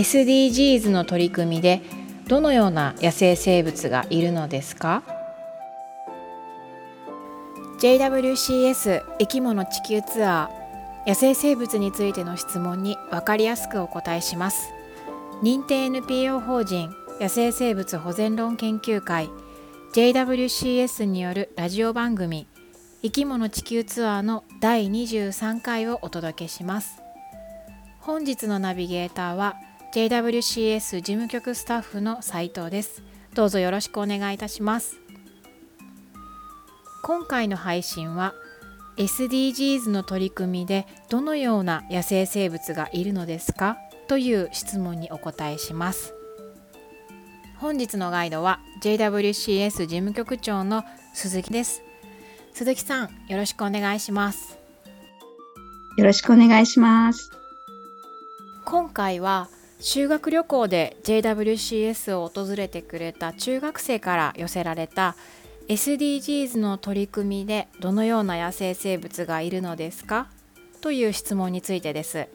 [0.00, 1.82] SDGs の取り組みで
[2.26, 5.02] どのような野生生物がいるのですか
[7.80, 14.72] ？JWCS 生き物地球ツアー野生生物についての質問に分かりやすくお答えします。
[15.42, 19.28] 認定 NPO 法人野生生物保全論研究会
[19.92, 22.46] JWCS によるラジオ番組
[23.02, 27.02] 生き物地球ツアーの第23回をお届けします。
[27.98, 29.56] 本日のナビゲーターは
[29.92, 33.02] JWCS 事務局スタッフの斉藤です。
[33.34, 34.98] どうぞよろしくお願いいたします。
[37.02, 38.34] 今回の配信は
[38.98, 43.78] SDGs の取り組みでどのような野生生物がいるのですか？
[44.06, 46.14] という質問にお答えします。
[47.56, 51.82] 本日のガイドは JWCS 事務局長の鈴木です。
[52.54, 54.56] 鈴木さん、よろしくお願いします。
[55.96, 57.32] よろしくお願いします。
[58.64, 59.48] 今回は
[59.82, 65.16] 修学旅行で JWCS を訪れてくれた中学生から寄せられた
[65.68, 70.26] SDGs の取り組みでどのような野生生物がいるのですか？
[70.82, 72.28] という質問についてです。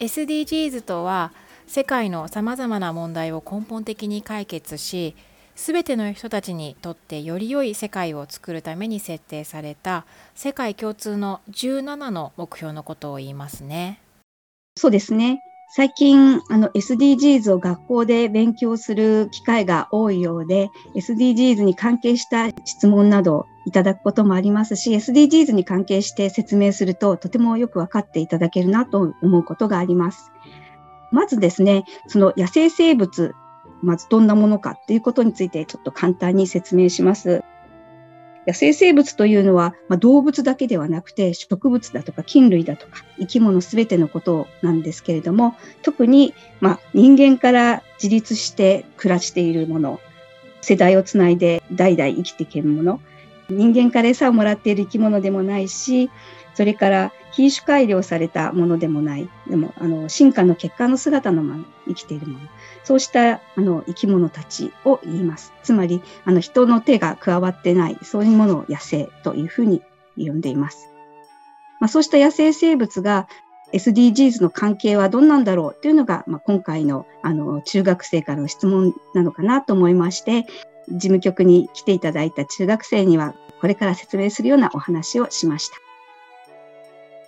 [0.00, 1.32] SDGs とは
[1.66, 5.14] 世界のさまざまな問題を根本的に解決し
[5.54, 14.00] 全ての人たちにとってより良い世界を作るために設定された世界共通の17の目標のことを言いますね。
[14.78, 15.42] そうですね。
[15.74, 30.30] 最近あの SDGs を学校で勉強する機会が多いようで SDGs に関係した質問などいただくこともありますし SDGs に関係して説明するととてもよく分かっていただけるなと思うことがあります。
[31.10, 33.34] まずですね、その野生生物
[33.80, 37.44] まずどんなものかっていうことについてちょっと簡単に説明します。
[38.46, 50.00] 野生生物というのは、まあ、動物だけではなくて植物だとか菌類だとか生き物すべてのことなんですけれども特に、まあ、人間から自立して暮らしているもの
[50.60, 53.00] 世代をつないで代々生きていけるもの
[53.48, 56.10] 人間から餌をもらっている生き物でもないし
[56.54, 62.48] それから品種改良されたものでもない、でも、あの、進化の結果の姿のまま生きているもの。
[62.84, 65.52] そうしたあの生き物たちを言います。
[65.62, 69.82] つまり、あの人の手が加わってない、そういうものを野生というふうに
[70.16, 70.88] 呼んでいます。
[71.80, 73.28] まあ、そうした野生生物が
[73.72, 80.46] SDGs の関係はどんなんだろうというのが、まあ、今回のあの中学生からの質問なのかなと思いまして、
[80.88, 85.76] 事務局に来ていただいた中学生にはこれから説明するようなお話をしました。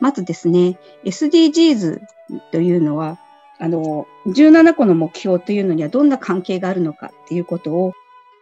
[0.00, 2.00] まずですね、SDGs
[2.52, 3.18] というのは、
[3.58, 7.92] あの、17個の目標というのにはどんな関係があるのかっていうことを、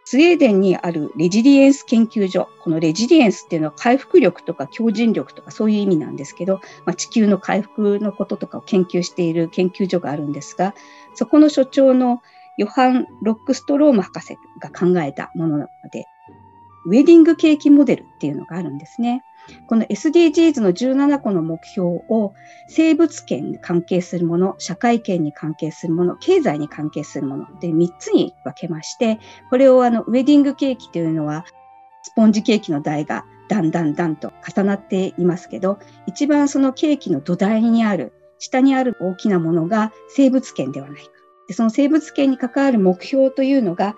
[0.07, 10.75] スウェーデンにあるレジリエンス研究所、このレジリエンスっていうのは回復力とか強靭力とかそういう意味なんですけど、まあ、地球の回復のこととかを研究している研究所があるんですが、
[11.15, 12.21] そこの所長の
[12.57, 16.05] ヨハン・ロックストローム博士が考えたものなので、
[16.85, 19.23] ウェディングケーキモデルっていうのがあるんですね。
[19.67, 22.33] この SDGs の17個の目標を
[22.67, 29.19] 生物圏に関係するもの、社会圏に関係するもの、経済に関係するもので3つに分けまして、
[29.49, 31.45] これをあのウェディングケーキというのは
[32.03, 41.09] スポンジケーキの台がだんだんだんと重なっていますけど、一番そのケーキの土台にある、下にある大きなものが生物圏ではないか。
[41.47, 43.95] でその生物圏に関わる目標というのが、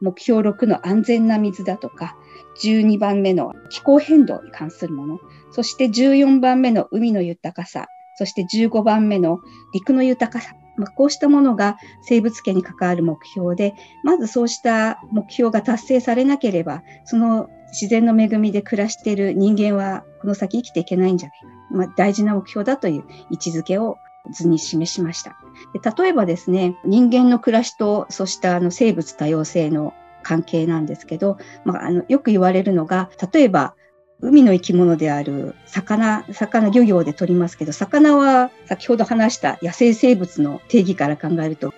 [0.00, 2.16] 目標6の安全な水だとか、
[2.62, 5.18] 12番目の気候変動に関するもの、
[5.52, 9.40] そして14番目の海の豊かさ、そして15番目の
[9.72, 13.74] 陸の豊かさ、まあ、こうしたものが生物圏に関わる目標で、
[14.04, 21.46] まずそうした目標が達成されなければ、その自然の恵みで暮らしている人間はこの先生きていけないんじゃないか。
[21.70, 23.98] まあ、大事な目標だという位置づけを
[24.30, 25.36] 図に示しました。
[25.72, 33.74] で例えばですね、人間の暮らしとそうしたあの生物多様性の関係なんですけど、まあ、あのよく言われるのが例えば
[34.22, 41.72] 海の生き物である魚、魚漁業で取りますけど、魚は先ほど話した野生生物の定義から考えると、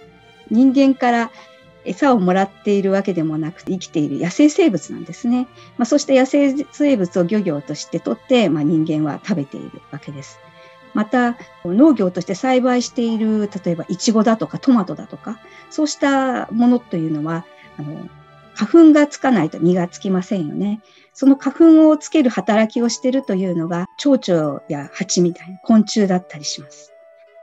[0.50, 1.31] 人間から
[1.84, 5.46] 餌をもらっているわけでもなくて生きている野生生物なんですね。
[5.78, 10.38] まあ、そして野生生物を漁業として取って、まあ、人間は食べているわけです。
[10.94, 15.38] また農業として栽培している例えばイチゴだとかトマトだとか
[15.70, 17.46] そうしたものというのは
[17.78, 18.08] あの
[18.54, 20.81] 花粉がつかないと実がつきませんよね。
[21.14, 26.93] その花粉をつける働きをしているというのが蝶々や蜂みたいな昆虫だったりします。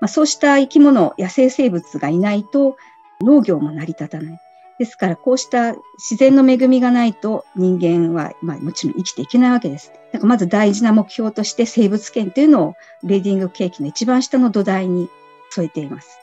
[0.02, 2.78] まあ、そうした生き物、野生生物がいないと
[3.22, 4.40] 農業も成り立たない。
[4.80, 9.92] ですから、こうした自然の恵みがないと人間は、まあ、もちろん生きていけないわけです。
[10.14, 15.10] だからまず大事な目標として生物圏というのをレディングケーキの一番下の土台に
[15.50, 16.19] 添えています。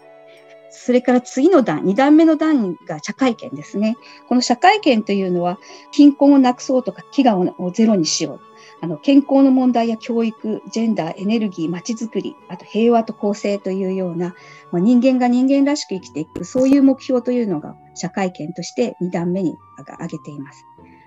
[0.87, 3.97] それから次の段、2段目の段が社会権ですね。
[4.29, 5.59] この社会権というのは、
[5.91, 8.41] 貧困をなくそうとか、飢餓をゼロにしよう。
[8.81, 14.37] あの健康の問題や教育、ジェンダー、エネルギー、まちづくり、あと平和と公正というような、
[14.71, 20.65] まあ、人間が人間らしく生きていく、そういう目標というのが社会権として2段目に挙げています。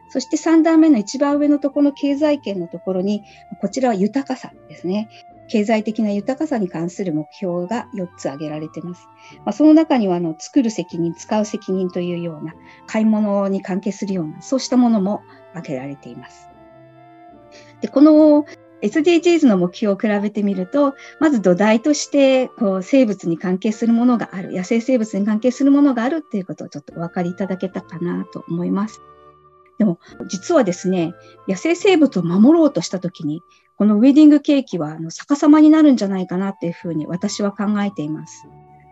[0.09, 3.23] そして3段目の一番上のところの経済圏のところに、
[3.61, 5.07] こちらは豊かさですね。
[5.49, 9.07] 経済的な豊かさに関する目標が4つ挙げられています。
[9.39, 12.53] まあ、その中にはあの作る責任、使う責任というような
[12.87, 15.21] 買い物に関係するようなそうしたものも
[15.53, 16.49] 挙げられています。
[17.81, 18.45] でこの
[18.81, 29.01] SDGs の目標を比べてみると、まず土台としてこう生物に関係するものがある、野生生物に関係するものがあるっていうことをちょっとお分かりいただけたかなと思います。
[29.77, 29.99] でも
[30.29, 31.13] 実はですね、
[31.47, 33.41] 野生生物を守ろうとしたときに、
[33.79, 38.45] このウェディングケーキはあの逆さまになるんじゃないかなっていうふうに私は考えています。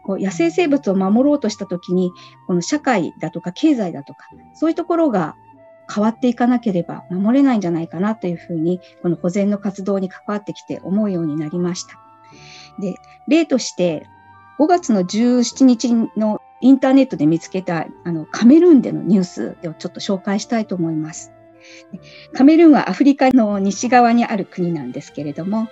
[0.05, 2.13] こう野生生物を守ろうとしたときに、
[2.47, 5.35] この社会だとか経済だとか、そういうところが
[5.93, 11.99] 変わっていかなければ守れないんじゃないかなというふうに、この保全の活動に関わってきて思うようになりました。
[12.79, 12.95] で、
[13.27, 14.07] 例として、
[14.57, 21.33] 5月の17日のインターネットで見つけたあのカメルーンでのニュースをちょっと紹介したいと思います。
[22.33, 25.69] カメルーンはアフリカの西側にある国なんですけれども、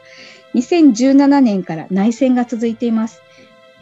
[0.54, 3.22] 2017年から内戦が続いています。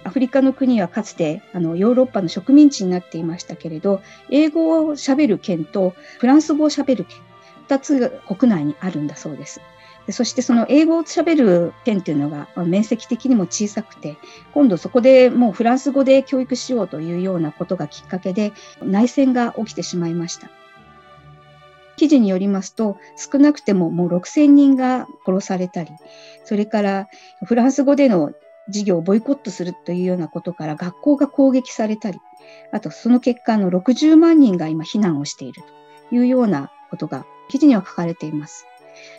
[0.04, 7.19] アフリカの国はかつてあのヨーロッパの植民地になっていましたけれど、英語を喋る県とフランス語を喋る県、
[7.69, 9.62] 2つ国内にあるんだそうです。
[10.10, 14.18] そしてその英語を喋る県というのが面積的にも小さくて、
[14.54, 18.51] 今度そこでもうフランス語で教育しようというようなことがきっかけで
[18.81, 20.50] 内戦が起きてしまいました。
[21.95, 25.92] 記事によりますと、少なくてももう6000人が殺されたり、
[26.45, 27.07] それから
[27.45, 28.31] フランス語での
[28.68, 32.19] 授業をボイコットするというようなことから学校が攻撃されたり、
[32.72, 35.63] あとその結果の60万人が今避難をしている
[36.10, 38.66] というようなことが記事には書かれています。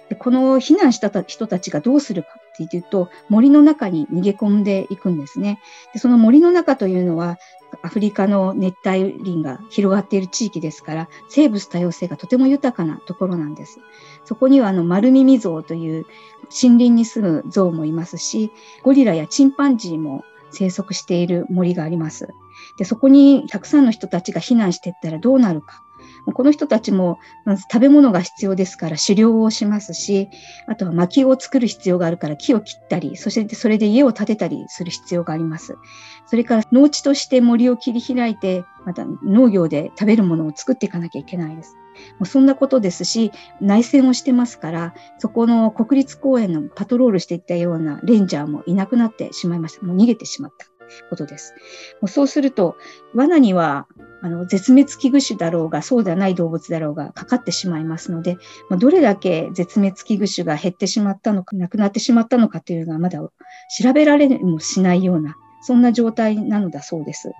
[0.08, 2.28] でこの避難した人たちがどうするか
[2.62, 5.60] っていうと、森の中に逃げ込んでいくんですね。
[5.92, 7.38] でその森の中というのは、
[7.82, 13.80] アフリカの熱帯林が広がっている地域ですから、生物多様性がとても豊かなところなんです。
[14.24, 16.06] そこにはあの丸耳象という
[16.44, 18.52] 森林に住む象もいますし、
[18.82, 22.28] ゴリラやチンパンジーも生息している森があります。
[22.76, 25.83] で、そこにたくさんの人たちが避難していったらどうなるか。
[26.32, 30.28] この人たちも、まず食べ物が必要ですから狩猟をしますし、
[30.66, 35.76] あとは薪を作る必要があるから木を切ったり、そしてそれで家を建てたりする必要があります。
[36.26, 41.76] それから農地として森を切り開いて、また農業で食べるものを作っていかなきゃいけないです。
[42.18, 49.86] もうそんなことですし、内戦をしてますから、そこの国立公園のパトロールしていったようなレンジャーもいなくなってしまいました。
[49.86, 50.73] もう逃げてしまった。
[51.10, 51.54] ことです。
[52.00, 52.76] もうそうすると、
[53.14, 53.86] 罠には
[54.22, 58.36] あの絶滅危惧種だろうが、そうではない動物だろうがかかってしまいますので、
[58.70, 67.32] まあ、どれだけ絶滅危惧種が減ってしまったのか、なくなってしまったのかというのはまだ調べられもしないような、そんな状態なのだそうです。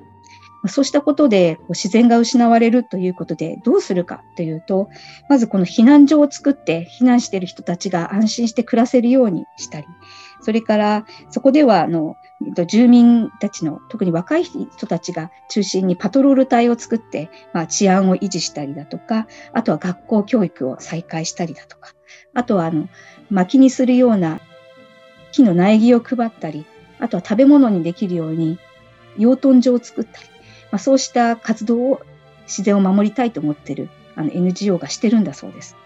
[0.66, 4.88] そうしたことで自然が失われるということでどうするかというと、
[5.28, 9.86] まずこの避難所を作って避難している人たちが安心して暮らせるようにしたり、
[10.40, 12.16] それからそこではあの
[12.66, 21.92] 住民たちの特に若い人たちが中心にパトロール隊を作って、まあ、治安を維持したりだとか、あとは学校教育を再開したりだとか、
[22.34, 22.88] あとはあの
[23.30, 24.40] 薪にするような
[25.32, 26.66] 木の苗木を配ったり、
[26.98, 28.58] あとは食べ物にできるように
[29.16, 30.28] 養豚場を作ったり、
[30.74, 32.00] まあ、そうした活動を
[32.48, 35.76] 自然を守りたいと思ってるあの NGO がしてるんだそうです。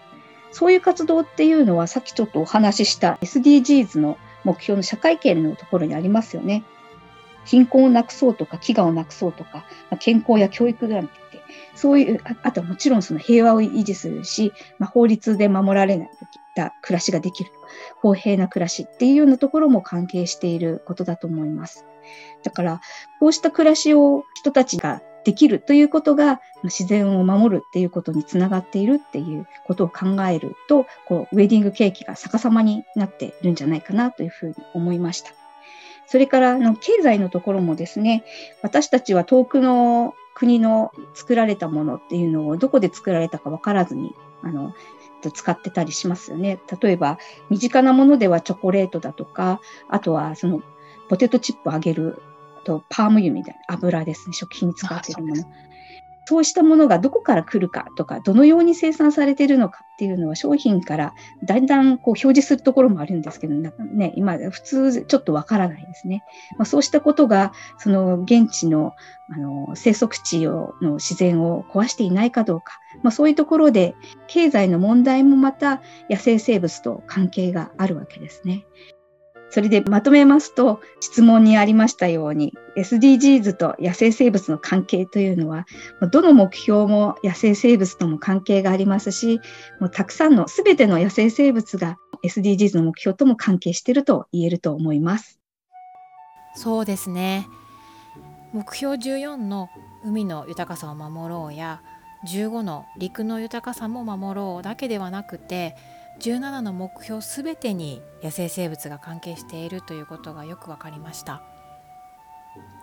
[0.51, 6.63] そういう活動っていうのはさっきちょっとお話しした SDGs の目標の社会権のところにありますよね。
[7.45, 9.57] 貧困をなくそうとか、飢餓をなくそうとか、
[9.91, 11.43] まあ、健康や教育なんてって、
[11.75, 16.09] そういう、ああとはもちろんその平和を維持するし、まあ、法律で守られない
[16.55, 17.51] た暮らしができる。
[18.01, 21.85] 公平な暮らしっていうようなところも関係していることだと思います。
[22.43, 22.81] だから、
[23.19, 35.31] こうした暮らしを人たちができるということが自然を守るっていうことにつながっているっていうことを考えるとこうウェディングケーキが逆さまになっているんじゃないかなというふうに思いました。
[36.07, 38.23] それからの経済のところもですね
[38.63, 44.73] 私たちは遠くの国の作られたものっていうのをどこで作られたか分からずにあの
[45.33, 46.59] 使ってたりしますよね。
[46.81, 50.63] 例えば身近なものではチョコレートだとかあとはその
[51.09, 52.21] ポテトチップを揚げる
[52.63, 55.43] とパーム油みたいな油ですね、食品に使っているもの。
[56.29, 66.23] そうしたものがどこから来るかとか、どのように生産されているのかっていうのは商品からだんだんこう表示するところもあるんですけど、ね、今普通ちょっとわからないですね。
[66.59, 68.93] まあ、そうしたことが、その現地の
[69.31, 73.95] あの生息地をの自然を壊していないかどうか、まあ、そういうところで
[74.27, 78.65] 経済の問題もまた野生生物と関係があるわけですね。
[79.49, 85.65] それでまとめますと、質問にありましたように、SDGs と野生生物の関係というのは、
[86.11, 89.41] どの目標も野生生物とも関係がありますし、
[89.79, 95.39] もうたくさんの全ての野生生物が SDGs の目標とも関係していると言えると思います。
[96.55, 97.47] そうですね。
[98.53, 99.69] 目標14の
[100.03, 101.81] 海の豊かさを守ろうや、
[102.27, 105.75] 15の陸の豊かさも守ろうだけではなくて、
[106.19, 111.41] 17の目標すべてに野生生物が関係しているということがよく分かりました。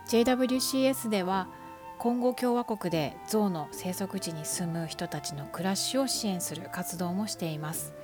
[0.08, 1.48] JWCS では
[1.98, 7.94] コンゴ共和国で象の生息地に住む人たちの暮らしを支援する活動もしています。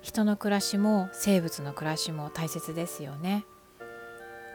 [0.00, 3.44] 人の暮らしも生物の暮らしも大切ですよね。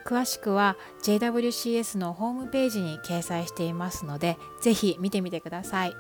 [0.06, 5.94] 詳しくは JWCS のホームページに掲載していますのでぜひ見てみてください。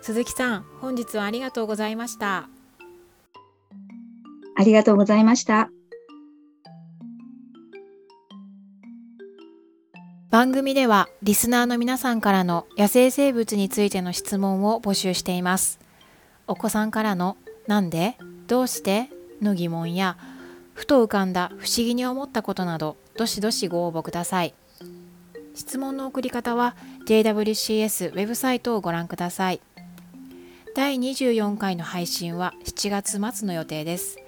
[0.00, 2.48] 鈴木さん本日はありがとうございました。
[4.56, 5.70] ありがとうございました。
[10.30, 15.78] 番組ではリスナーの皆さんからの野生生物についての質問を募集しています。
[16.46, 18.16] お子さんからのなんで
[18.46, 19.10] どうして
[19.42, 20.16] の疑問や
[20.72, 24.54] ふと浮かんだ不思議に思ったことなどどしどしご応募ください。
[25.54, 29.60] 質問の送り方は JWCS ウェブサイトをご覧ください。
[30.74, 34.21] 第24回の配信は7月末の予定です。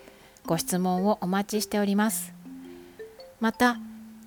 [0.46, 2.34] ご質問をお待ちしております。
[3.40, 3.78] また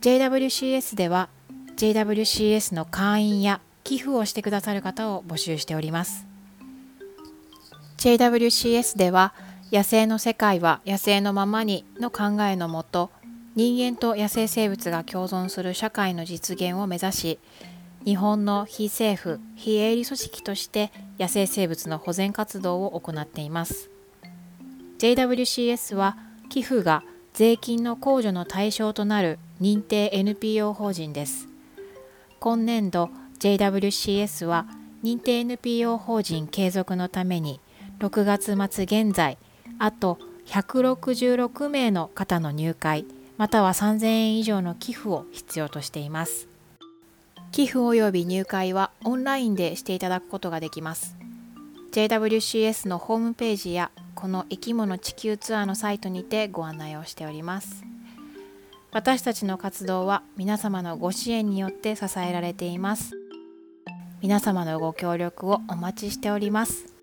[0.02, 1.30] JWCS では
[1.78, 6.28] JWCS の会員や寄付をしてくださる方を募集しております。
[7.98, 9.34] JWCS では
[9.72, 13.10] 野生の世界は野生のままにの考えのもと
[13.56, 17.40] 人間と野生生物が共存する社会の実現を目指し
[18.06, 23.90] 日本の非政府非営利組織として野生生物の保全活動を行っています。
[24.98, 26.18] JWCS は
[26.50, 31.48] 寄付が税金の控除の対象となる認定 NPO 法人です。
[32.40, 34.66] 今年度 JWCS は
[35.04, 37.60] 認定 NPO 法人継続のために
[38.00, 39.38] 6月末現在
[39.78, 43.06] あと166名の方の入会
[43.38, 46.48] または3000円以上の寄付を必要としています。
[47.52, 51.16] 寄付及び入会はオンラインでしていただくことができます。
[51.92, 57.84] JWCS のホームページやこの生き物地球ツアーのサイトにてご案内をしております。
[58.92, 63.12] 私たちの活動は皆様のご支援によって支えられています。
[64.24, 66.97] 皆様のご協力をお待ちしております。